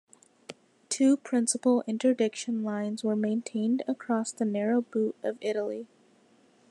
Two 0.89 1.15
principal 1.15 1.83
interdiction 1.85 2.63
lines 2.63 3.03
were 3.03 3.15
maintained 3.15 3.83
across 3.87 4.31
the 4.31 4.45
narrow 4.45 4.81
boot 4.81 5.15
of 5.21 5.37
Italy. 5.41 5.85